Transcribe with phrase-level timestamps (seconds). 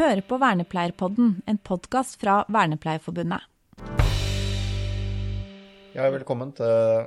[0.00, 3.44] hører på Vernepleierpodden, en podkast fra Vernepleierforbundet.
[5.92, 7.04] Ja, velkommen til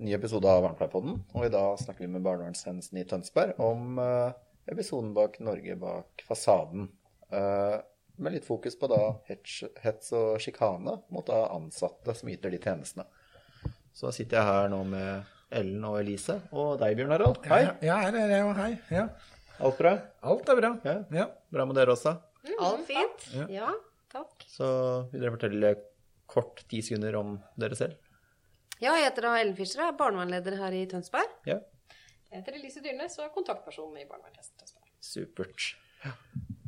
[0.00, 1.18] ny episode av Vernepleierpodden.
[1.36, 4.32] Og i dag snakker vi med barnevernstjenesten i Tønsberg om uh,
[4.70, 6.88] episoden bak Norge bak fasaden.
[7.28, 7.76] Uh,
[8.16, 12.62] med litt fokus på da hets, hets og sjikane mot da ansatte som yter de
[12.62, 13.04] tjenestene.
[13.92, 17.44] Så sitter jeg her nå med Ellen og Elise, og deg, Bjørn Harald.
[17.50, 17.66] Hei.
[17.66, 18.70] Ja, ja, her er jeg, og hei.
[18.94, 19.08] Ja.
[19.60, 19.92] Alt bra?
[20.22, 20.70] Alt er bra.
[20.84, 20.94] Ja.
[21.14, 21.26] Ja.
[21.52, 22.16] Bra med dere også?
[22.60, 23.28] Alt fint.
[23.34, 23.46] Ja.
[23.48, 23.70] Ja,
[24.12, 24.32] takk.
[24.50, 24.66] Så
[25.12, 25.74] vil dere fortelle
[26.30, 27.94] kort ti sekunder om dere selv?
[28.82, 31.30] Ja, jeg heter Ellen Fischer, jeg er barnevernleder her i Tønsberg.
[31.46, 31.60] Ja,
[32.34, 34.90] Jeg heter Elise Dyrnes og er kontaktperson i Barnevernstjenesten Tønsberg.
[35.00, 35.68] supert.
[36.04, 36.10] Ja.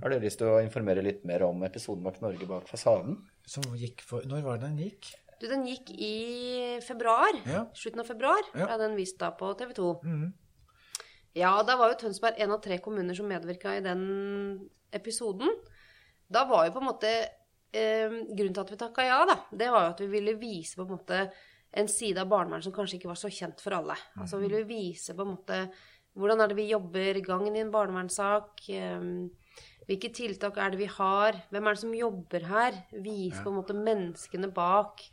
[0.02, 3.16] Har dere lyst til å informere litt mer om episoden bak Norge bak fasaden?
[3.46, 5.10] Som gikk for Når var det den gikk?
[5.40, 7.34] Du, den gikk i februar.
[7.44, 7.64] Ja.
[7.74, 8.66] Slutten av februar Ja.
[8.70, 9.90] ble den vist da på TV 2.
[10.04, 10.32] Mhm.
[11.36, 14.04] Ja, da var jo Tønsberg en av tre kommuner som medvirka i den
[14.94, 15.50] episoden.
[16.32, 17.10] Da var jo på en måte
[17.76, 20.78] eh, Grunnen til at vi takka ja, da, det var jo at vi ville vise
[20.78, 21.20] på en måte
[21.76, 23.98] en side av barnevernet som kanskje ikke var så kjent for alle.
[24.16, 25.60] Altså vi ville vise på en måte
[26.16, 28.64] hvordan er det vi jobber, gangen i en barnevernssak.
[28.72, 29.04] eh,
[29.86, 31.36] hvilke tiltak er det vi har?
[31.52, 32.80] Hvem er det som jobber her?
[32.96, 35.04] Vise på en måte menneskene bak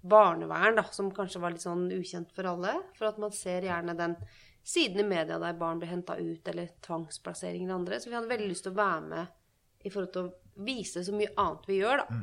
[0.00, 2.76] barnevern, da, som kanskje var litt sånn ukjent for alle.
[2.98, 4.14] For at man ser gjerne den
[4.62, 8.00] siden i media der barn ble henta ut, eller tvangsplassering eller andre.
[8.00, 11.14] Så vi hadde veldig lyst til å være med i forhold til å vise så
[11.16, 12.18] mye annet vi gjør, da.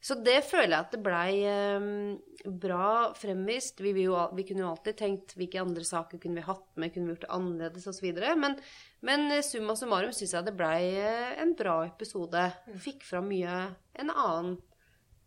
[0.00, 3.82] Så det føler jeg at det blei eh, bra fremvist.
[3.84, 6.94] Vi, vi, jo, vi kunne jo alltid tenkt hvilke andre saker kunne vi hatt med,
[6.94, 8.06] kunne vi gjort det annerledes osv.
[8.40, 8.56] Men,
[9.04, 12.46] men eh, summa summarum syns jeg det blei eh, en bra episode.
[12.80, 13.58] Fikk fram mye
[14.00, 14.56] en annen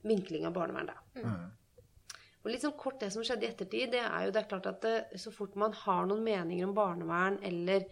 [0.03, 0.97] vinkling av barnevern, da.
[2.43, 4.65] Og litt sånn kort det som skjedde i ettertid, det er jo det er klart
[4.67, 7.85] at det, så fort man har noen meninger om barnevern, eller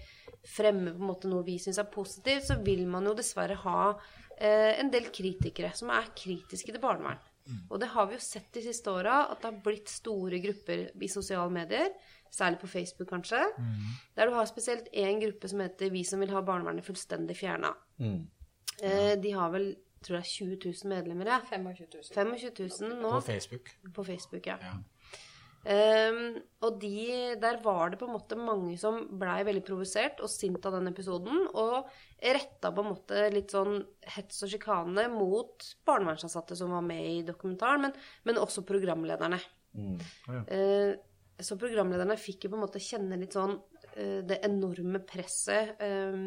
[0.43, 3.81] fremmer på en måte noe vi syns er positivt, så vil man jo dessverre ha
[4.37, 7.21] eh, en del kritikere som er kritiske til barnevern.
[7.69, 10.83] Og det har vi jo sett de siste åra, at det har blitt store grupper
[10.93, 11.89] i sosiale medier,
[12.31, 13.39] særlig på Facebook kanskje,
[14.15, 17.73] der du har spesielt én gruppe som heter Vi som vil ha barnevernet fullstendig fjerna.
[18.83, 19.75] Eh, de har vel,
[20.05, 21.41] tror det er 20 000 medlemmer, ja.
[21.49, 22.07] 25 000.
[22.13, 22.55] 25
[22.89, 23.11] 000 nå.
[23.13, 23.75] På Facebook.
[23.95, 24.57] På Facebook, ja.
[24.61, 24.79] Ja.
[25.61, 30.31] Um, og de, der var det på en måte mange som blei veldig provosert og
[30.33, 33.77] sint av den episoden, og retta på en måte litt sånn
[34.15, 37.93] hets og sjikane mot barnevernsansatte som var med i dokumentaren, men,
[38.25, 39.37] men også programlederne.
[39.77, 40.41] ja.
[40.49, 40.91] uh,
[41.41, 46.17] så programlederne fikk jo på en måte kjenne litt sånn uh, det enorme presset eh,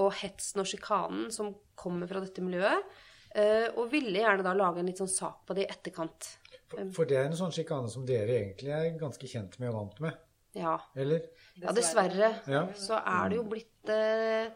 [0.00, 2.88] og hetsen og sjikanen som kommer fra dette miljøet,
[3.34, 6.32] eh, og ville gjerne da lage en litt sånn sak på det i etterkant.
[6.70, 9.78] For, for det er en sånn sjikane som dere egentlig er ganske kjent med og
[9.80, 10.18] vant med,
[10.54, 10.76] Ja.
[10.96, 11.24] eller?
[11.60, 12.66] Ja, dessverre Ja.
[12.74, 14.50] så er det jo blitt eh,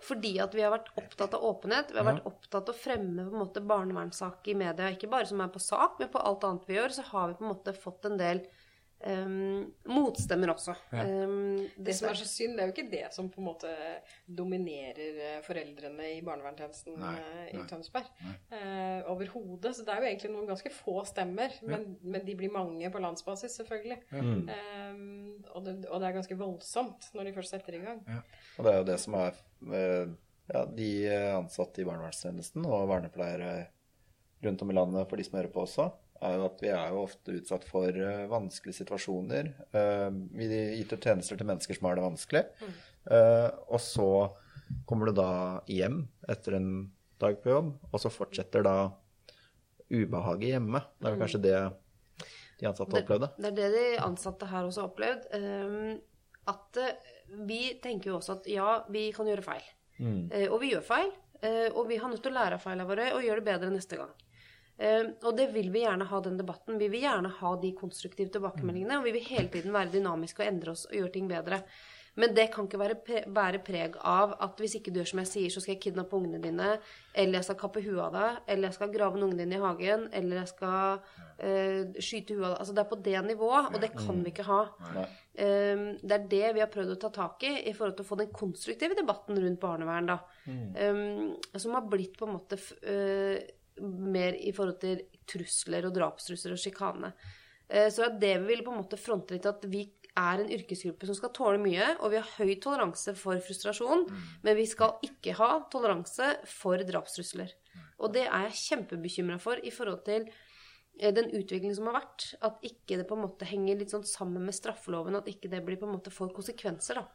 [0.00, 1.88] fordi at vi har vært opptatt av åpenhet.
[1.90, 5.26] Vi har vært opptatt av å fremme på en måte barnevernssak i media, ikke bare
[5.26, 7.50] som er på sak, men på alt annet vi gjør, så har vi på en
[7.50, 8.44] måte fått en del
[9.00, 9.28] eh,
[9.88, 10.74] motstemmer også.
[10.92, 11.04] Ja.
[11.04, 13.70] Um, Det som er så synd, det er jo ikke det som på en måte
[14.26, 18.10] dominerer eh, foreldrene i barnevernstjenesten eh, i Tønsberg.
[18.52, 19.74] Uh, Overhodet.
[19.76, 23.02] Så det er jo egentlig noen ganske få stemmer, men, men de blir mange på
[23.02, 24.00] landsbasis, selvfølgelig.
[24.12, 25.00] Eh,
[25.54, 28.02] og, det, og det er ganske voldsomt når de først setter i gang.
[28.58, 29.42] Og det er jo det som er
[30.48, 30.92] ja, de
[31.36, 33.68] ansatte i barnevernstjenesten og vernepleiere
[34.44, 35.88] rundt om i landet for de som hører på også,
[36.24, 39.50] er jo at vi er jo ofte utsatt for eh, vanskelige situasjoner.
[39.76, 40.06] Eh,
[40.38, 40.48] vi
[40.80, 42.44] yter tjenester til mennesker som har det vanskelig.
[42.62, 44.08] Eh, og så
[44.88, 45.32] kommer du da
[45.70, 46.70] hjem etter en
[47.18, 48.76] dag på jobb, og så fortsetter da
[49.88, 50.82] ubehaget hjemme.
[50.98, 51.56] Det er vel kanskje det
[52.58, 53.30] de ansatte opplevde.
[53.38, 55.32] Det er det de ansatte her også har opplevd.
[55.38, 55.96] eh,
[56.48, 56.78] at
[57.48, 59.66] vi tenker jo også at ja, vi kan gjøre feil.
[60.00, 61.10] Eh, og vi gjør feil.
[61.38, 63.70] Uh, og vi har nødt til å lære av feilene våre og gjøre det bedre
[63.70, 64.10] neste gang.
[64.78, 66.78] Eh, og det vil vi gjerne ha, den debatten.
[66.78, 69.00] Vi vil gjerne ha de konstruktive tilbakemeldingene.
[69.00, 71.62] Og vi vil hele tiden være dynamiske og endre oss og gjøre ting bedre.
[72.18, 75.20] Men det kan ikke være, pre bære preg av at hvis ikke du gjør som
[75.22, 76.72] jeg sier, så skal jeg kidnappe ungene dine,
[77.14, 80.08] eller jeg skal kappe huet av deg, eller jeg skal grave ungene dine i hagen,
[80.18, 82.58] eller jeg skal uh, skyte huet av deg.
[82.64, 84.60] Altså det er på det nivået, og det kan vi ikke ha.
[85.38, 88.10] Um, det er det vi har prøvd å ta tak i i forhold til å
[88.10, 90.10] få den konstruktive debatten rundt barnevern.
[90.10, 90.18] da.
[90.48, 93.38] Um, som har blitt på en måte uh,
[93.82, 97.12] mer i forhold til trusler og drapstrusler og sjikane.
[97.68, 99.86] Uh, så det vi vil på en måte fronte litt, at vi
[100.18, 104.06] er en yrkesgruppe som skal tåle mye, og vi har høy toleranse for frustrasjon,
[104.44, 107.54] men vi skal ikke ha toleranse for drapstrusler.
[107.98, 112.28] Og det er jeg kjempebekymra for i forhold til eh, den utviklingen som har vært,
[112.46, 115.62] at ikke det på en måte henger litt sånn sammen med straffeloven, at ikke det
[115.66, 117.06] blir på en måte får konsekvenser da,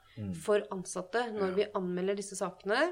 [0.46, 2.92] for ansatte når vi anmelder disse sakene.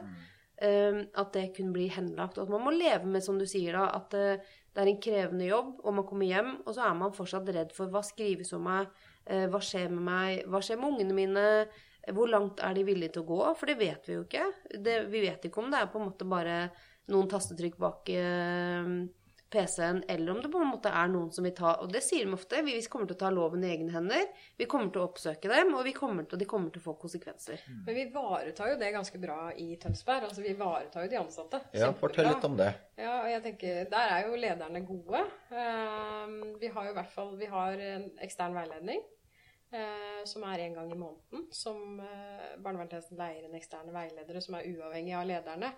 [0.63, 2.37] Eh, at det kunne bli henlagt.
[2.37, 5.01] Og at man må leve med, som du sier da, at eh, det er en
[5.03, 8.53] krevende jobb, og man kommer hjem, og så er man fortsatt redd for hva skrives
[8.55, 8.91] om meg,
[9.25, 11.47] eh, hva skjer med meg, hva skjer med ungene mine,
[12.15, 13.41] hvor langt er de villige til å gå?
[13.59, 14.47] For det vet vi jo ikke.
[14.73, 16.55] Det, vi vet ikke om det er på en måte bare
[17.11, 18.93] noen tastetrykk bak eh,
[19.51, 22.25] PC-en, eller om det på en måte er noen som vil ta Og det sier
[22.25, 22.61] de ofte.
[22.63, 24.23] Vi, vi kommer til å ta loven i egne hender.
[24.57, 26.95] Vi kommer til å oppsøke dem, og vi kommer til, de kommer til å få
[27.01, 27.63] konsekvenser.
[27.85, 30.29] Men vi ivaretar jo det ganske bra i Tønsberg.
[30.29, 31.61] Altså vi ivaretar jo de ansatte.
[31.71, 31.99] Ja, Kjempebra.
[32.05, 32.71] fortell litt om det.
[33.01, 35.25] Ja, og jeg tenker, Der er jo lederne gode.
[35.51, 39.01] Ehm, vi har jo i hvert fall vi har en ekstern veiledning.
[39.73, 41.47] Eh, som er en gang i måneden.
[41.51, 45.71] Som uh, barnevernstjenesten leier inn eksterne veiledere som er uavhengige av lederne.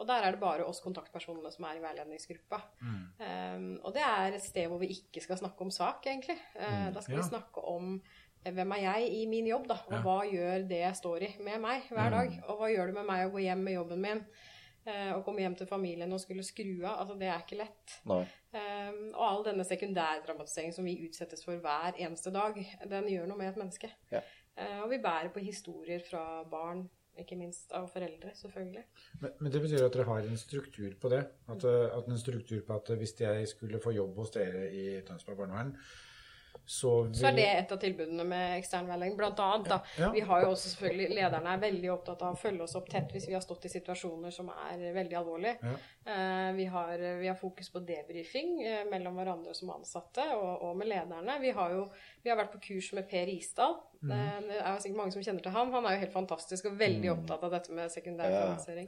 [0.00, 2.60] Og der er det bare oss kontaktpersonene som er i veiledningsgruppa.
[3.20, 6.38] Ehm, og det er et sted hvor vi ikke skal snakke om sak, egentlig.
[6.56, 7.20] Eh, da skal Ja.
[7.20, 8.00] vi snakke om
[8.44, 9.76] eh, hvem er jeg i min jobb, da?
[9.90, 10.00] Og Ja.
[10.00, 12.42] hva gjør det jeg står i, med meg hver dag?
[12.48, 14.24] Og hva gjør det med meg å gå hjem med jobben min?
[14.84, 17.02] Eh, Og komme hjem til familien og skulle skru av.
[17.02, 17.96] Altså, det er ikke lett.
[18.06, 22.56] Um, og all denne sekundærdramatiseringen som vi utsettes for hver eneste dag,
[22.90, 23.92] den gjør noe med et menneske.
[24.12, 24.24] Ja.
[24.56, 26.84] Eh, og vi bærer på historier fra barn,
[27.20, 28.84] ikke minst av foreldre, selvfølgelig.
[29.20, 31.24] Men, men det betyr at dere har en struktur på det?
[31.52, 35.42] At, at en struktur på at hvis jeg skulle få jobb hos dere i Tønsberg
[35.42, 35.74] barnevern,
[36.66, 37.14] så vi...
[37.18, 39.16] Så er det et av tilbudene med ekstern veiledning.
[39.18, 39.78] Blant annet, da.
[39.98, 40.10] Ja.
[40.14, 43.10] Vi har jo også selvfølgelig, Lederne er veldig opptatt av å følge oss opp tett
[43.14, 45.56] hvis vi har stått i situasjoner som er veldig alvorlige.
[45.62, 45.74] Ja.
[46.14, 50.78] Eh, vi, har, vi har fokus på debrifing eh, mellom hverandre som ansatte og, og
[50.78, 51.40] med lederne.
[51.42, 51.86] Vi har jo
[52.22, 53.78] vi har vært på kurs med Per Isdal.
[54.02, 54.12] Mm.
[54.12, 55.72] Eh, det er jo sikkert mange som kjenner til ham.
[55.74, 58.86] Han er jo helt fantastisk og veldig opptatt av dette med sekundær Ja.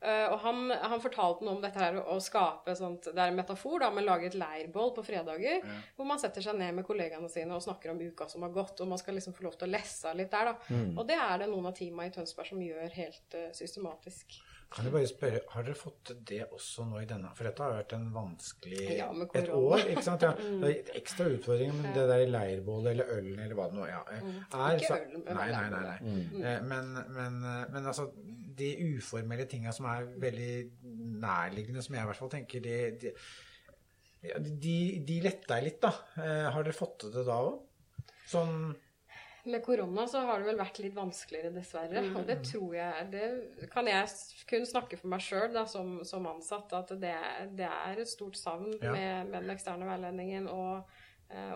[0.00, 3.36] Eh, og han, han fortalte noe om dette her å skape sånt Det er en
[3.36, 5.60] metafor, da, men lage et leirbål på fredager.
[5.96, 8.80] Hvor man setter seg ned med kollegaene sine og snakker om uka som har gått.
[8.80, 10.78] Og man skal liksom få lov til å lesse av litt der, da.
[10.96, 14.40] Og det er det noen av teama i Tønsberg som gjør helt uh, systematisk.
[14.70, 17.32] Kan jeg bare spørre, Har dere fått det også nå i denne?
[17.34, 19.82] For dette har vært en vanskelig Ja, et år.
[19.90, 20.22] ikke sant?
[20.22, 20.30] Ja.
[20.62, 24.04] Det er ekstra utfordring, men det der leirbålet eller ølen eller hva det nå ja,
[24.06, 25.82] er Ikke ølen, men Nei, nei, nei.
[25.88, 25.98] nei.
[26.06, 26.44] Mm.
[26.44, 27.40] Eh, Men, men,
[27.74, 28.06] men altså,
[28.58, 30.52] de uformelle tinga som er veldig
[31.22, 34.76] nærliggende, som jeg i hvert fall tenker, de, de, de,
[35.08, 35.90] de letta litt, da.
[36.20, 37.60] Eh, Har dere fått til det da òg?
[38.30, 38.54] Sånn
[39.50, 42.02] Med korona så har det vel vært litt vanskeligere, dessverre.
[42.14, 44.10] Og det tror jeg Det kan jeg
[44.50, 47.14] kun snakke for meg sjøl som, som ansatt, at det,
[47.56, 48.92] det er et stort savn Ja.
[48.92, 50.84] med, med den eksterne veiledningen og,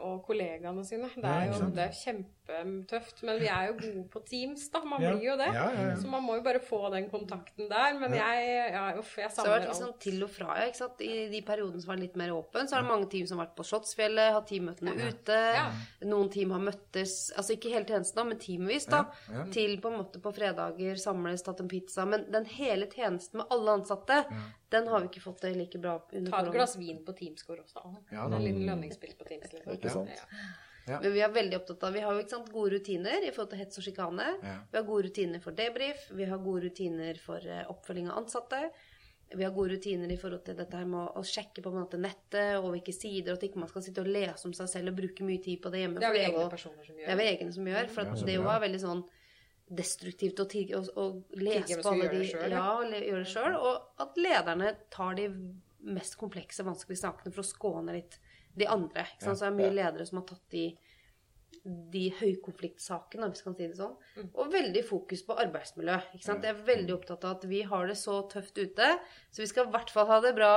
[0.04, 1.08] og kollegaene sine.
[1.16, 3.22] Det er jo det er kjempetøft.
[3.26, 4.80] Men vi er jo gode på Teams, da.
[4.84, 5.10] Man Ja.
[5.14, 5.48] blir jo det.
[5.54, 5.96] Ja, ja, ja.
[5.96, 7.98] Så man må jo bare få den kontakten der.
[7.98, 10.00] Men jeg, ja, uff, jeg Så det har savner vært liksom alt.
[10.00, 11.00] til og fra, ja, ikke sant?
[11.00, 13.46] I de periodene som var litt mer åpen, så er det mange team som har
[13.46, 15.40] vært på Slottsfjellet, hatt teammøtene ute.
[15.54, 15.70] Ja.
[16.04, 19.04] Noen team har møttes, altså ikke hele tjenesten, da, men teamvis, da.
[19.28, 19.44] Ja, ja.
[19.50, 22.04] Til på en måte på fredager, samles, tatt en pizza.
[22.06, 24.24] Men den hele tjenesten med alle ansatte,
[24.72, 27.64] den har vi ikke fått det like bra under Ta et glass vin på Teamscore
[27.64, 27.82] også.
[28.10, 29.52] Ja, en liten lønningsspill på Teams.
[29.52, 29.74] Liksom.
[29.76, 30.24] Ikke sant?
[30.86, 30.98] Ja.
[31.00, 33.54] Men vi er veldig opptatt av Vi har jo ikke sant, gode rutiner i forhold
[33.54, 34.26] til hets og sjikane.
[34.44, 34.56] Ja.
[34.72, 36.10] Vi har gode rutiner for debrief.
[36.12, 38.60] Vi har gode rutiner for eh, oppfølging av ansatte.
[39.34, 41.80] Vi har gode rutiner i forhold til dette her med å, å sjekke på en
[41.80, 44.68] måte nettet og hvilke sider, og at ikke man skal sitte og lese om seg
[44.70, 46.02] selv og bruke mye tid på det hjemme.
[46.02, 47.06] Det er vi egne personer som gjør.
[47.08, 47.88] det er vi egne som gjør.
[47.94, 49.02] For at Ja, så det jo er veldig sånn
[49.70, 51.04] destruktivt å, tigge, å, å
[51.40, 52.64] lese på alle de selv, ja.
[52.84, 53.54] Le- gjøre det sjøl.
[53.56, 55.28] Og at lederne tar de
[55.84, 58.18] mest komplekse, vanskelige sakene for å skåne litt
[58.54, 59.06] de andre.
[59.14, 59.38] Ikke sant?
[59.40, 60.66] Så det er mye ledere som har tatt de
[61.64, 63.94] de høykonfliktsakene, hvis vi kan si det sånn.
[64.18, 64.26] Mm.
[64.34, 65.94] Og veldig fokus på arbeidsmiljø.
[66.14, 66.44] Ikke sant?
[66.44, 68.90] Jeg er veldig opptatt av at vi har det så tøft ute,
[69.32, 70.52] så vi skal i hvert fall ha det bra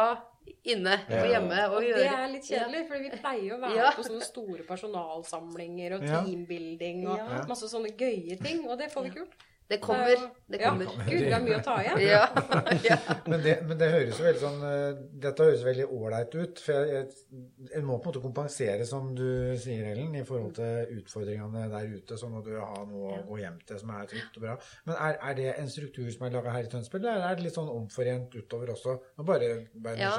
[0.67, 1.61] inne og hjemme.
[1.71, 3.91] Og Og det er litt kjedelig, for vi pleier å være Ja.
[3.95, 7.43] på sånne store personalsamlinger og teambuilding og Ja.
[7.47, 9.43] masse sånne gøye ting, og det får vi ikke gjort.
[9.67, 10.15] Det kommer.
[10.47, 10.71] Det Ja.
[10.71, 11.99] Gud, det er mye å ta igjen.
[12.07, 12.21] Ja.
[12.87, 12.97] ja.
[13.27, 16.61] Men det, men det høres jo veldig sånn eh, Dette høres veldig ålreit ut.
[16.63, 17.41] For jeg, jeg,
[17.73, 19.27] jeg, må på en måte kompensere, som du
[19.59, 22.19] sier, Ellen, i forhold til utfordringene der ute.
[22.21, 24.55] Sånn at du har noe å gå hjem til som er trygt og bra.
[24.87, 27.47] Men er, er det en struktur som er laga her i Tønsberg, eller er det
[27.49, 28.95] litt sånn omforent utover også?
[29.19, 30.13] Nå bare, bare Ja.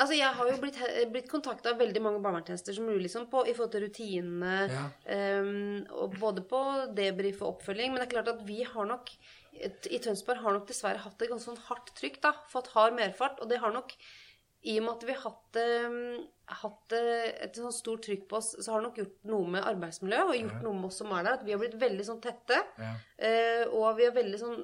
[0.00, 0.76] Altså, jeg har jo blitt,
[1.10, 4.84] blitt kontakta av veldig mange barnevernstjenester som lurer liksom på i forhold til rutinene, Ja.
[5.10, 6.60] ehm, og både på
[6.96, 7.92] debrief og oppfølging.
[7.92, 9.12] Men det er klart at vi har nok
[9.90, 12.34] i Tønsberg har nok dessverre hatt et ganske sånn hardt trykk, da.
[12.52, 13.40] Fått hard merfart.
[13.42, 13.94] Og det har nok
[14.68, 16.18] i og med at vi har hatt, ehm,
[16.60, 19.64] hatt eh, et sånn stort trykk på oss, så har det nok gjort noe med
[19.70, 21.38] arbeidsmiljøet, og gjort noe med oss som er der.
[21.38, 22.58] At vi har blitt veldig sånn tette.
[22.80, 22.92] Ja.
[23.16, 24.60] Eh, og vi er veldig sånn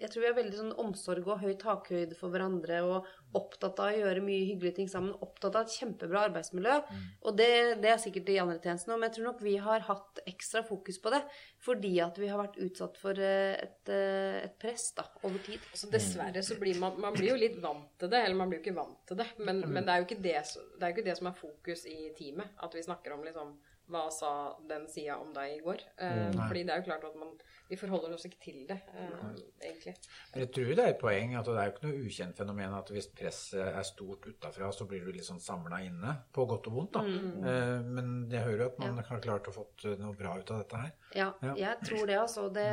[0.00, 2.80] jeg tror vi har veldig sånn omsorg og høy takhøyde for hverandre.
[2.88, 6.76] Og, opptatt av å gjøre mye hyggelige ting sammen, opptatt av et kjempebra arbeidsmiljø.
[6.82, 7.04] Mm.
[7.28, 7.50] Og det,
[7.82, 10.64] det er sikkert i andre tjenester òg, men jeg tror nok vi har hatt ekstra
[10.66, 11.20] fokus på det
[11.62, 15.62] fordi at vi har vært utsatt for eh, et, eh, et press da, over tid.
[15.70, 18.60] Altså, dessverre så blir man, man blir jo litt vant til det, eller man blir
[18.60, 19.28] jo ikke vant til det.
[19.38, 21.86] Men, men det, er jo ikke det, det er jo ikke det som er fokus
[21.90, 22.56] i teamet.
[22.64, 23.54] At vi snakker om liksom
[23.90, 24.32] hva sa
[24.70, 25.86] den sida om deg i går?
[26.02, 27.34] Eh, fordi det er jo klart at man
[27.70, 29.94] Vi forholder oss ikke til det, eh, egentlig.
[30.34, 32.74] Men jeg tror det er et poeng at det er jo ikke noe ukjent fenomen
[32.74, 36.66] at hvis presset er stort utafra, så blir du litt sånn samla inne, på godt
[36.66, 36.92] og vondt.
[36.98, 37.04] da.
[37.06, 40.58] Eh, Men jeg hører jo at man har klart å fått noe bra ut av
[40.64, 40.92] dette her.
[41.14, 41.54] Ja, Ja.
[41.54, 42.48] jeg tror det, altså.
[42.52, 42.66] Det,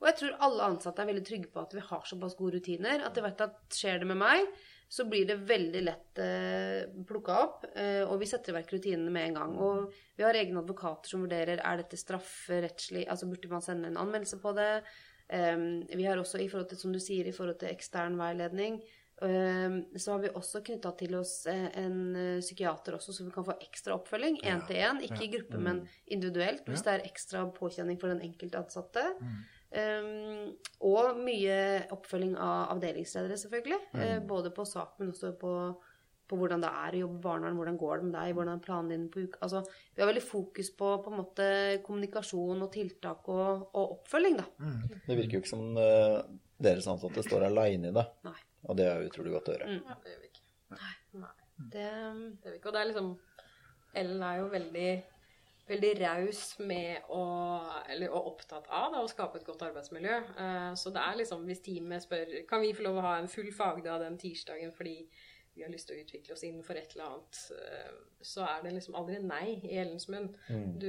[0.00, 3.02] og jeg tror alle ansatte er veldig trygge på at vi har såpass gode rutiner.
[3.04, 4.46] At de vet at skjer det med meg,
[4.92, 7.62] så blir det veldig lett eh, plukka opp.
[7.72, 9.54] Eh, og vi setter i verk rutinene med en gang.
[9.64, 13.96] Og vi har egne advokater som vurderer er dette strafferettslig, altså burde man sende en
[14.02, 14.82] anmeldelse på det.
[15.32, 15.56] Eh,
[15.96, 18.82] vi har også i forhold til, som du sier, i forhold til ekstern veiledning.
[19.22, 23.32] eh, Så har vi også knytta til oss eh, en eh, psykiater også, så vi
[23.32, 24.42] kan få ekstra oppfølging.
[24.44, 25.00] Én til én.
[25.08, 26.66] Ikke i gruppe, men individuelt.
[26.68, 29.08] Hvis det er ekstra påkjenning for den enkelte ansatte.
[29.72, 30.50] Um,
[30.84, 31.56] og mye
[31.94, 33.78] oppfølging av avdelingsledere, selvfølgelig.
[33.96, 35.52] Eh, både på sak, men også på,
[36.28, 37.56] på hvordan det er å jobbe i barnevern.
[37.60, 38.34] Hvordan går det med deg?
[38.36, 39.40] Hvordan er planen din på uka?
[39.46, 39.62] Altså,
[39.94, 41.48] vi har veldig fokus på, på en måte,
[41.86, 44.72] kommunikasjon og tiltak og, og oppfølging, da.
[45.06, 46.20] Det virker jo ikke som uh,
[46.62, 48.06] deres ansatte står aleine i det.
[48.28, 48.38] Nei.
[48.68, 49.78] Og det er utrolig godt å høre.
[49.78, 50.44] Ja, det gjør vi ikke.
[51.72, 52.68] Det, Det gjør vi ikke.
[52.68, 53.12] Og det er liksom
[53.92, 54.90] Ellen er jo veldig
[55.68, 57.24] veldig raus med å
[57.90, 60.16] Eller og opptatt av da, å skape et godt arbeidsmiljø.
[60.36, 63.30] Uh, så det er liksom Hvis teamet spør Kan vi få lov å ha en
[63.30, 64.96] full fagdag den tirsdagen fordi
[65.52, 68.70] vi har lyst til å utvikle oss innenfor et eller annet, uh, så er det
[68.72, 70.30] liksom aldri nei i Ellens munn.
[70.80, 70.88] Du,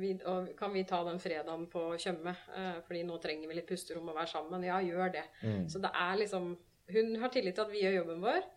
[0.00, 3.68] vi, og kan vi ta den fredagen på Tjøme, uh, fordi nå trenger vi litt
[3.68, 4.64] pusterom og være sammen?
[4.64, 5.26] Ja, gjør det.
[5.68, 6.54] Så det er liksom
[6.88, 8.48] Hun har tillit til at vi gjør jobben vår.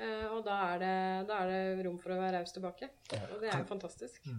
[0.00, 0.94] Eh, og da er, det,
[1.28, 2.88] da er det rom for å være raus tilbake.
[3.18, 4.30] Og det er jo fantastisk.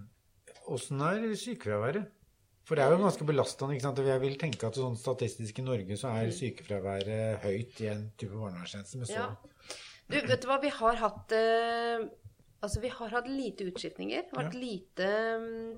[0.67, 2.09] Åssen er sykefraværet?
[2.67, 3.73] For det er jo ganske belastende.
[3.75, 3.97] ikke sant?
[4.05, 8.37] Jeg vil tenke at sånn statistisk i Norge så er sykefraværet høyt i en type
[8.37, 9.09] barnevernstjeneste.
[9.11, 9.31] Ja.
[10.11, 12.05] Du, vet du hva, vi har hatt eh,
[12.61, 14.27] Altså, vi har hatt lite utskiftninger.
[14.37, 15.07] Vært lite
[15.41, 15.69] mm,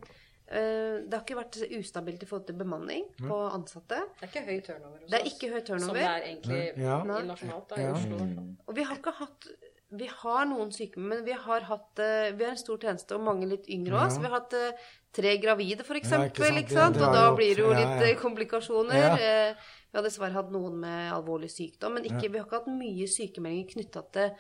[0.52, 4.02] eh, Det har ikke vært ustabilt i forhold til bemanning på ansatte.
[4.20, 5.86] Det er ikke høy turnover hos Det er ikke høy turnover.
[5.86, 6.98] Som det er egentlig Ja.
[7.00, 7.94] i nasjonalt da, i Ja.
[7.96, 8.20] Oslo.
[8.68, 9.48] Og vi har ikke hatt
[9.94, 13.22] Vi har noen syke, men vi har hatt eh, Vi har en stor tjeneste og
[13.28, 14.10] mange litt yngre òg.
[14.10, 14.20] Ja.
[14.24, 16.32] Vi har hatt eh, tre gravide, for Ja, eksempel.
[16.34, 16.64] ikke sant?
[16.64, 16.94] ikke sant?
[16.98, 18.10] Det- det Og da blir det jo litt ja.
[18.10, 18.98] eh, komplikasjoner.
[18.98, 19.14] Ja.
[19.94, 23.06] Vi har dessverre hatt noen med alvorlig sykdom, men ikke, vi har ikke hatt mye
[23.08, 24.32] sykemeldinger knytta til,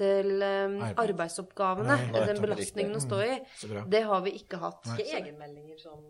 [0.00, 1.86] til um, arbeidsoppgavene.
[1.98, 3.34] Nei, nei, den belastningen å stå i.
[3.92, 4.86] Det har vi ikke hatt.
[4.96, 6.00] Ikke egenmeldinger sånn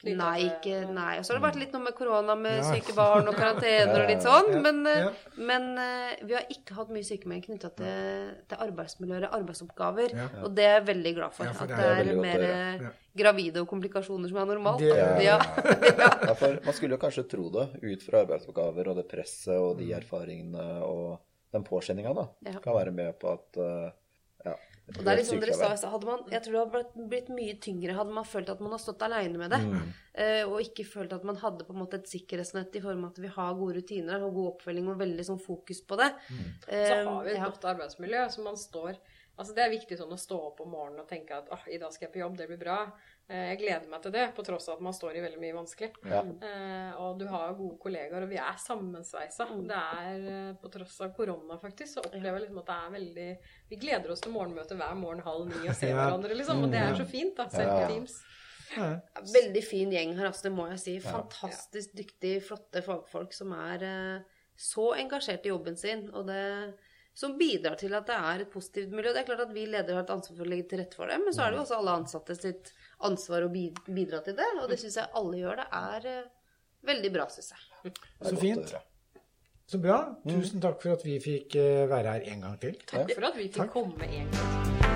[0.00, 1.18] Nei, ikke, nei.
[1.20, 2.68] Og så har det vært litt noe med korona med Ja.
[2.72, 4.62] syke barn og karantener og litt sånn.
[4.64, 5.10] Men, eh, ja.
[5.36, 10.14] men eh, vi har ikke hatt mye sykemelding knytta til, til arbeidsmiljø eller arbeidsoppgaver.
[10.16, 10.28] Ja.
[10.44, 11.52] Og det er jeg veldig glad for.
[11.52, 12.86] At det er er, mer eh,
[13.20, 14.86] gravide og komplikasjoner som er normalt.
[15.20, 15.36] Ja.
[16.38, 19.90] For man skulle jo kanskje tro det, ut fra arbeidsoppgaver og det presset og de
[19.92, 21.20] erfaringene og
[21.52, 23.58] den påkjenninga, da, kan være med på at
[24.46, 24.54] ja,
[24.90, 27.94] Og det er liksom dere sa, hadde man, Jeg tror det hadde blitt mye tyngre
[27.96, 29.60] hadde man følt at man har stått aleine med det.
[29.62, 29.92] Mm.
[30.14, 33.12] Eh, og ikke følt at man hadde på en måte et sikkerhetsnett i form av
[33.14, 36.12] at vi har gode rutiner og god oppfølging og veldig sånn fokus på det.
[36.30, 36.44] Mm.
[36.66, 37.48] Så har vi et ja.
[37.48, 38.98] godt arbeidsmiljø, så man står
[39.40, 41.78] Altså Det er viktig sånn å stå opp om morgenen og tenke at oh, i
[41.80, 42.74] dag skal jeg på jobb, det blir bra.
[43.24, 45.54] Eh, Jeg gleder meg til det, på tross av at man står i veldig mye
[45.56, 45.88] vanskelig.
[46.10, 46.20] Ja.
[46.20, 49.46] Eh, og du har gode kollegaer, og vi er sammensveisa.
[49.48, 49.62] Mm.
[49.70, 52.92] Det er eh, på tross av korona, faktisk, så opplever jeg liksom at det er
[52.98, 53.28] veldig
[53.70, 56.02] Vi gleder oss til morgenmøte hver morgen halv ni og ser Ja.
[56.02, 56.60] hverandre, liksom.
[56.66, 57.78] Og det er så fint, da, selv Ja.
[57.80, 58.20] på Teams.
[58.76, 58.90] Ja.
[59.32, 60.94] Veldig fin gjeng her, altså, det må jeg si.
[61.04, 66.06] Fantastisk dyktige, flotte fagfolk som er eh, så engasjert i jobben sin.
[66.14, 66.42] Og det,
[67.16, 69.14] som bidrar til at det er et positivt miljø.
[69.14, 71.10] Det er klart at Vi ledere har et ansvar for å legge til rette for
[71.10, 72.70] det, men så er det jo også alle ansatte sitt
[73.08, 74.50] ansvar å bidra til det.
[74.60, 75.64] Og det syns jeg alle gjør.
[75.64, 76.30] Det er eh,
[76.92, 77.96] veldig bra, syns jeg.
[78.22, 78.78] Så fint.
[79.70, 80.00] Så bra.
[80.26, 82.80] Tusen takk for at vi fikk eh, være her en gang til.
[82.90, 83.76] Takk for at vi fikk Takk.
[83.76, 84.89] komme en gang.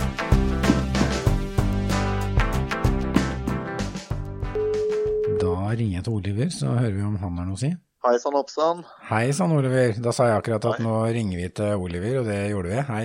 [5.78, 7.72] Ringer jeg til Oliver, så hører vi om han har noe å si.
[8.04, 8.82] Hei sann, Oppsann.
[9.08, 9.94] Hei sann, Oliver.
[10.04, 12.82] Da sa jeg akkurat at nå ringer vi til Oliver, og det gjorde vi.
[12.90, 13.04] Hei.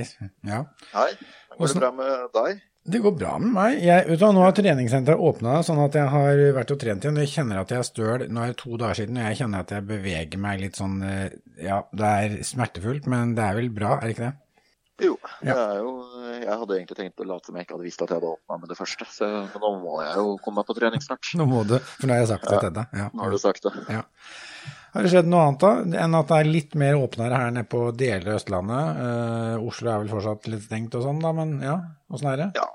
[0.50, 0.66] Ja.
[0.92, 1.12] Hei.
[1.56, 2.66] Går det bra med deg?
[2.90, 3.78] Det går bra med meg.
[3.84, 7.20] Jeg, vet du, nå har treningssenteret åpna, sånn at jeg har vært og trent igjen.
[7.22, 8.24] Jeg kjenner at jeg er støl.
[8.28, 11.00] Nå er det to dager siden, og jeg kjenner at jeg beveger meg litt sånn
[11.06, 14.36] eh, Ja, det er smertefullt, men det er vel bra, er det ikke det?
[15.00, 15.16] Jo,
[15.46, 15.56] Ja.
[15.56, 15.92] jeg, jo,
[16.44, 18.60] jeg hadde egentlig tenkt å late som jeg ikke hadde visst at jeg hadde åpna
[18.60, 19.08] med det første.
[19.14, 19.30] Så,
[19.62, 21.32] nå må jeg jo komme meg på trening snart.
[21.40, 22.96] Nå må du, for nå har jeg sagt det til deg.
[23.00, 23.08] Ja.
[23.14, 23.74] Nå har du sagt det.
[23.90, 24.04] Ja.
[24.90, 25.72] Har det skjedd noe annet da,
[26.04, 29.02] enn at det er litt mer åpnere her nede på deler av Østlandet?
[29.06, 31.76] Eh, Oslo er vel fortsatt litt stengt og sånn, da, men ja,
[32.10, 32.50] åssen er det?
[32.58, 32.66] Ja.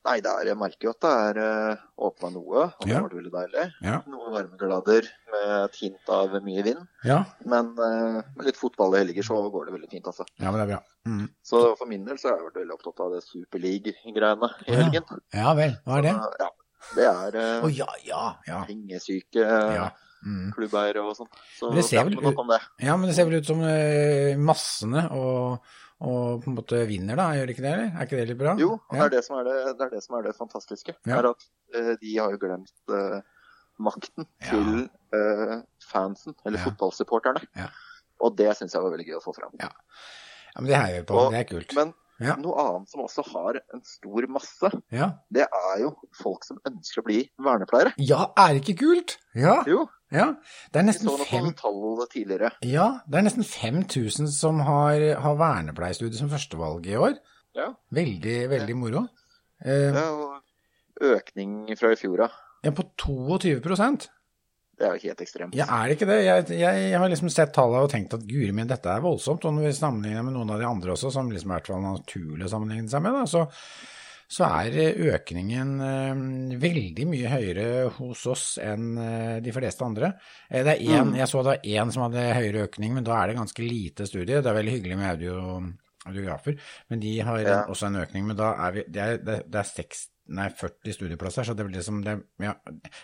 [0.00, 3.00] Nei, det er, jeg merker jo at det er uh, åpna noe, og det Ja.
[3.04, 3.64] var veldig deilig.
[3.84, 3.98] Ja.
[4.08, 6.86] Noen varmeglader med et hint av mye vind.
[7.04, 10.24] Ja, Men uh, med litt fotball i helger så går det veldig fint, altså.
[10.40, 10.80] ja men det er bra.
[11.10, 11.26] Mm.
[11.44, 15.20] Så for min del så har jeg vært veldig opptatt av det Superleague-greiene i helgen.
[15.36, 16.14] Ja vel, hva er det?
[16.16, 16.50] Så, ja,
[16.96, 18.62] det er uh, oh, ja, ja, ja.
[18.70, 19.90] pengesyke ja.
[20.24, 20.48] Mm.
[20.56, 21.28] klubbeiere og sånn.
[21.58, 22.60] Så Men det ser vel det.
[22.88, 25.60] Ja, men det ser vel ut som uh, massene og,
[26.00, 27.72] og på en måte vinner, da, gjør ikke det?
[27.72, 27.90] eller?
[27.96, 28.54] Er ikke det litt bra?
[28.58, 30.94] Jo, og det er det som er det, det, er det, som er det fantastiske.
[31.06, 31.18] Ja.
[31.18, 31.44] er at
[31.76, 33.20] uh, De har jo glemt uh,
[33.78, 34.50] makten Ja.
[34.50, 36.64] til uh, fansen, eller Ja.
[36.70, 37.44] fotballsupporterne.
[37.56, 37.68] Ja.
[38.20, 39.52] Og det syns jeg var veldig gøy å få fram.
[39.60, 39.68] Ja.
[40.54, 41.14] ja, men det heier vi på.
[41.20, 41.74] Og- det er kult.
[41.74, 42.34] Men Ja.
[42.36, 45.12] noe annet som også har en stor masse, Ja.
[45.32, 47.94] det er jo folk som ønsker å bli vernepleiere.
[47.96, 49.16] ja, er det ikke kult?
[49.34, 50.26] Ja, Jo, ja.
[50.70, 52.50] Det er vi nesten så noe fem tall tidligere.
[52.66, 57.18] Ja, det er nesten 5000 som har, har vernepleierstudie som førstevalg i år.
[57.56, 57.68] Ja.
[57.94, 59.04] Veldig, veldig moro.
[59.64, 60.40] Eh, Ja, og
[61.14, 62.40] økning fra i fjor av.
[62.64, 65.54] ja, på 22 Det er jo helt ekstremt.
[65.54, 66.18] Ja, er det ikke det?
[66.24, 69.44] Jeg, jeg, jeg har liksom sett tallene og tenkt at guri min, dette er voldsomt.
[69.44, 71.82] Og når vi sammenligner med noen av de andre også, som liksom i hvert fall
[71.84, 73.46] naturlig å sammenligne seg med, da, så,
[74.30, 74.76] så er
[75.10, 77.64] økningen eh, veldig mye høyere
[77.96, 80.12] hos oss enn eh, de fleste andre.
[80.48, 83.16] Eh, det er en, Jeg så det var én som hadde høyere økning, men da
[83.24, 84.38] er det ganske lite studie.
[84.38, 85.34] Det er veldig hyggelig med audio,
[86.06, 86.56] audiografer,
[86.88, 87.58] men de har Ja.
[87.66, 88.26] også en økning.
[88.30, 91.80] Men da er vi Det er, det, er seks, nei, 40 studieplasser, så det blir
[91.80, 92.54] liksom det, ja,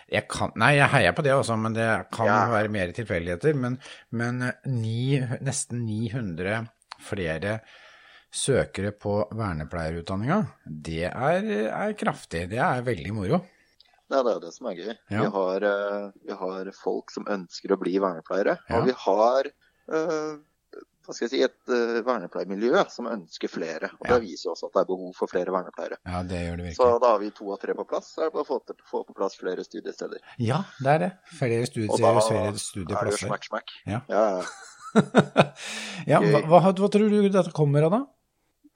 [0.09, 2.39] jeg kan, Nei, jeg heier på det også, men det kan Ja.
[2.55, 3.53] være mer tilfeldigheter.
[3.53, 3.77] Men,
[4.11, 6.69] men eh, ni, nesten 900
[7.03, 7.59] flere
[8.33, 12.47] søkere på vernepleierutdanninga, det er, er kraftig.
[12.51, 13.39] Det er veldig moro.
[14.07, 14.91] Det er det som er gøy.
[15.11, 15.23] Ja.
[15.23, 18.55] Vi, har, eh, vi har folk som ønsker å bli vernepleiere.
[18.69, 18.79] Ja.
[18.79, 20.37] Og vi har eh,
[21.07, 23.93] hva skal jeg si, et uh, vernepleiermiljø som ønsker flere.
[23.95, 24.17] Og Ja.
[24.17, 25.97] Det viser også at det er behov for flere vernepleiere.
[26.03, 26.99] Ja, det gjør det Så virkelig.
[27.03, 28.09] da har vi to av tre på plass.
[28.11, 30.19] Så er det bare å få, til, få på plass flere studiesteder.
[30.43, 31.11] Ja, det er det.
[31.39, 33.27] Flere studiesteder Og da studier, flere er det jo studieplasser.
[33.31, 33.71] smack, smack.
[33.87, 34.01] Ja.
[34.11, 34.25] Ja,
[36.07, 36.19] ja,
[36.51, 38.03] hva, hva tror du dette kommer av, da?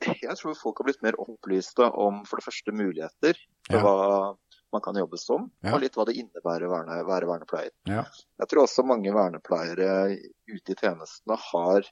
[0.28, 3.38] jeg tror folk har blitt mer opplyste om for det første muligheter
[3.70, 3.82] for Ja.
[3.86, 4.38] hva
[4.72, 5.74] man kan jobbe som, Ja.
[5.76, 7.72] og litt hva det innebærer å være, være vernepleier.
[7.92, 8.06] Ja.
[8.40, 10.16] Jeg tror også mange vernepleiere
[10.48, 11.84] ute i tjenestene har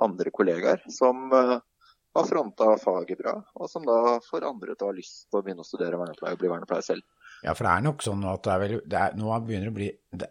[0.00, 1.58] andre kollegaer som eh,
[2.14, 5.42] har fronta faget bra, og som da får andre til å ha lyst til å
[5.42, 7.02] begynne å studere vernepleie og bli vernepleier selv.
[7.42, 9.74] Ja, for det er nok sånn at det er vel, det er, nå begynner det
[9.74, 9.90] å bli
[10.22, 10.28] det,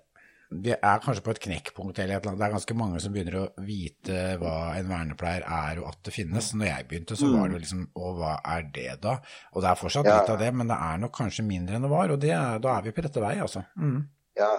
[0.61, 2.37] Vi er kanskje på et knekkpunkt eller et eller.
[2.37, 6.13] Det er ganske mange som begynner å vite hva en vernepleier er og at det
[6.13, 6.51] finnes.
[6.53, 9.15] Når jeg begynte, så var det jo liksom Å, hva er det da?
[9.53, 10.19] Og det er fortsatt Ja.
[10.19, 12.11] litt av det, men det er nok kanskje mindre enn det var.
[12.13, 13.65] Og det er, da er vi på rette vei, altså.
[13.79, 14.07] Mm.
[14.37, 14.51] Ja,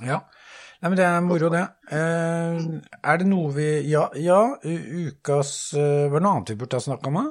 [0.00, 0.20] Ja.
[0.80, 1.66] Nei, men det er moro, det.
[1.92, 2.60] Eh,
[3.04, 6.80] er det noe vi Ja, ja ukas eh, Var det noe annet vi burde ha
[6.80, 7.26] snakka om, da?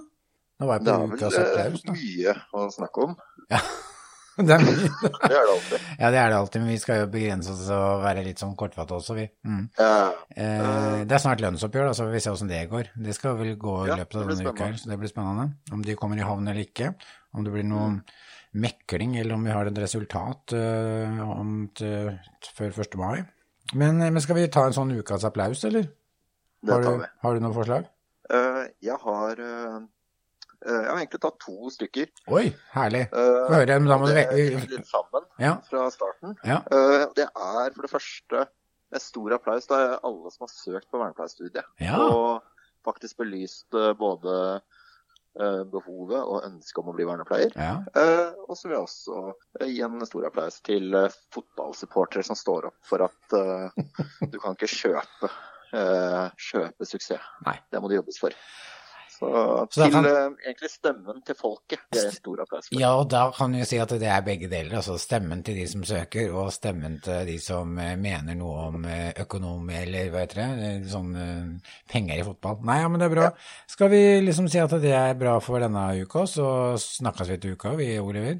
[0.59, 3.15] Nå var jeg det på er ukas vel eh, mye å snakke om.
[4.47, 4.89] Det er mye.
[5.29, 5.87] Det er det alltid.
[5.99, 8.55] Ja, det er det alltid, men vi skal jo begrense oss og være litt sånn
[8.59, 9.27] kortfattet også, vi.
[9.47, 9.65] Mm.
[9.79, 9.93] Ja,
[10.39, 12.91] Eh, det er snart lønnsoppgjør, da, så vi ser se åssen det går.
[12.95, 15.49] Det skal vel gå i løpet av denne uka her, så det blir spennende.
[15.75, 16.93] Om de kommer i havn eller ikke.
[17.35, 17.89] Om det blir noe
[18.55, 22.13] mekling, eller om vi har et resultat uh, om til,
[22.55, 22.95] før 1.
[23.01, 23.25] mai.
[23.77, 25.89] Men, men skal vi ta en sånn ukas applaus, eller?
[26.65, 27.09] det Har tar du, vi.
[27.23, 27.89] har du noe forslag?
[28.29, 29.85] Uh, Jeg har eh, eh,
[30.65, 32.09] Jeg har egentlig tatt to stykker.
[32.35, 33.05] Oi, herlig.
[33.15, 34.33] Eh, Få høre, dem er
[34.73, 36.35] litt sammen Ja, fra starten.
[36.43, 36.57] ja.
[36.71, 38.41] Eh, Det er for det første
[38.91, 41.63] en stor applaus til alle som har søkt på vernepleierstudiet.
[41.79, 41.95] Ja.
[42.01, 42.41] Og
[42.83, 44.35] faktisk belyst eh, både
[45.39, 47.53] eh, behovet og ønsket om å bli vernepleier.
[47.55, 49.19] Eh, Og så vil jeg også
[49.61, 53.69] eh, gi en stor applaus til eh, fotballsupportere som står opp for at eh,
[54.33, 55.29] du kan ikke kjøpe,
[55.71, 57.21] eh, kjøpe suksess.
[57.45, 57.55] Nei.
[57.71, 58.35] Det må det jobbes for.
[59.19, 62.79] Så, Så til kan- eh, egentlig stemmen til folket, det er en stor applaus for.
[62.79, 64.77] Ja, og da kan vi si at det er begge deler.
[64.79, 68.85] Altså stemmen til de som søker, og stemmen til de som eh, mener noe om
[68.85, 72.63] økonom økonomi, eller hva heter det, eh, sånn eh, penger i fotball.
[72.63, 73.29] Nei, ja, men det er bra.
[73.67, 77.57] Skal vi liksom si at det er bra for denne uka, så snakkes vi til
[77.59, 78.39] uka, vi, Oliver?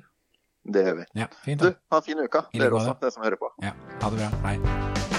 [0.64, 1.06] Det gjør vi.
[1.16, 3.52] Ja, fint Du, ha en fin uke, dere også, dere som hører på.
[3.64, 4.32] Ja, ha det bra.
[4.48, 5.19] Hei.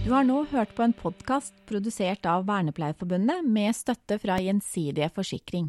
[0.00, 5.66] Du har nå hørt på en podkast produsert av Vernepleierforbundet med støtte fra Gjensidige forsikring.